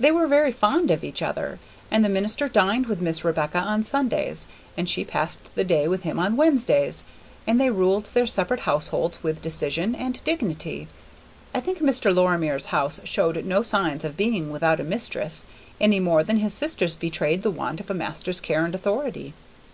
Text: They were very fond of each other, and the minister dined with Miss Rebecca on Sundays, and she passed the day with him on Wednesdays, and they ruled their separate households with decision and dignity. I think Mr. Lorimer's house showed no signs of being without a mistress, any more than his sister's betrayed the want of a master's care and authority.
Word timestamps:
They 0.00 0.10
were 0.10 0.26
very 0.26 0.50
fond 0.50 0.90
of 0.90 1.04
each 1.04 1.20
other, 1.20 1.58
and 1.90 2.02
the 2.02 2.08
minister 2.08 2.48
dined 2.48 2.86
with 2.86 3.02
Miss 3.02 3.22
Rebecca 3.22 3.58
on 3.58 3.82
Sundays, 3.82 4.46
and 4.78 4.88
she 4.88 5.04
passed 5.04 5.40
the 5.56 5.62
day 5.62 5.86
with 5.86 6.04
him 6.04 6.18
on 6.18 6.38
Wednesdays, 6.38 7.04
and 7.46 7.60
they 7.60 7.68
ruled 7.68 8.06
their 8.06 8.26
separate 8.26 8.60
households 8.60 9.22
with 9.22 9.42
decision 9.42 9.94
and 9.94 10.24
dignity. 10.24 10.88
I 11.52 11.60
think 11.60 11.80
Mr. 11.80 12.14
Lorimer's 12.14 12.68
house 12.72 13.02
showed 13.04 13.44
no 13.44 13.62
signs 13.62 14.06
of 14.06 14.16
being 14.16 14.50
without 14.50 14.80
a 14.80 14.84
mistress, 14.84 15.44
any 15.78 16.00
more 16.00 16.22
than 16.22 16.38
his 16.38 16.54
sister's 16.54 16.96
betrayed 16.96 17.42
the 17.42 17.50
want 17.50 17.78
of 17.78 17.90
a 17.90 17.94
master's 17.94 18.40
care 18.40 18.64
and 18.64 18.74
authority. 18.74 19.34